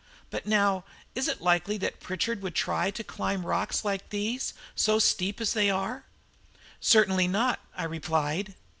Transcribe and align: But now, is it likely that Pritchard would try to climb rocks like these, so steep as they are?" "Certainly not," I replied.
But 0.31 0.47
now, 0.47 0.83
is 1.13 1.27
it 1.27 1.41
likely 1.43 1.77
that 1.77 1.99
Pritchard 1.99 2.41
would 2.41 2.55
try 2.55 2.89
to 2.89 3.03
climb 3.03 3.45
rocks 3.45 3.85
like 3.85 4.09
these, 4.09 4.55
so 4.73 4.97
steep 4.97 5.39
as 5.39 5.53
they 5.53 5.69
are?" 5.69 6.05
"Certainly 6.79 7.27
not," 7.27 7.59
I 7.77 7.83
replied. 7.83 8.55